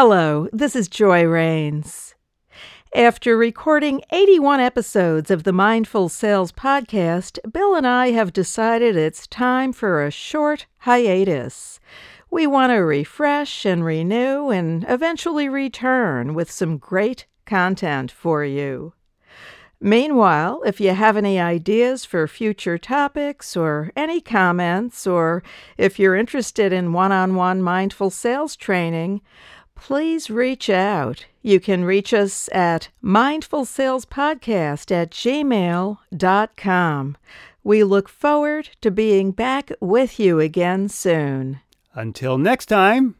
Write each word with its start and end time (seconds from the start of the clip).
Hello, 0.00 0.46
this 0.52 0.76
is 0.76 0.86
Joy 0.86 1.24
Rains. 1.24 2.14
After 2.94 3.36
recording 3.36 4.00
81 4.12 4.60
episodes 4.60 5.28
of 5.28 5.42
the 5.42 5.52
Mindful 5.52 6.08
Sales 6.08 6.52
podcast, 6.52 7.40
Bill 7.52 7.74
and 7.74 7.84
I 7.84 8.12
have 8.12 8.32
decided 8.32 8.96
it's 8.96 9.26
time 9.26 9.72
for 9.72 10.06
a 10.06 10.12
short 10.12 10.66
hiatus. 10.76 11.80
We 12.30 12.46
want 12.46 12.70
to 12.70 12.76
refresh 12.76 13.66
and 13.66 13.84
renew 13.84 14.50
and 14.50 14.86
eventually 14.88 15.48
return 15.48 16.32
with 16.32 16.48
some 16.48 16.78
great 16.78 17.26
content 17.44 18.12
for 18.12 18.44
you. 18.44 18.92
Meanwhile, 19.80 20.62
if 20.66 20.80
you 20.80 20.90
have 20.90 21.16
any 21.16 21.38
ideas 21.38 22.04
for 22.04 22.26
future 22.26 22.78
topics 22.78 23.56
or 23.56 23.92
any 23.94 24.20
comments, 24.20 25.06
or 25.06 25.44
if 25.76 26.00
you're 26.00 26.16
interested 26.16 26.72
in 26.72 26.92
one 26.92 27.12
on 27.12 27.36
one 27.36 27.62
mindful 27.62 28.10
sales 28.10 28.56
training, 28.56 29.20
please 29.80 30.28
reach 30.28 30.68
out. 30.68 31.24
You 31.42 31.60
can 31.60 31.84
reach 31.84 32.12
us 32.12 32.48
at 32.52 32.88
mindfulsalespodcast 33.02 34.90
at 34.90 35.10
gmail.com. 35.10 37.16
We 37.64 37.84
look 37.84 38.08
forward 38.08 38.70
to 38.80 38.90
being 38.90 39.32
back 39.32 39.72
with 39.80 40.20
you 40.20 40.40
again 40.40 40.88
soon. 40.88 41.60
Until 41.94 42.38
next 42.38 42.66
time. 42.66 43.17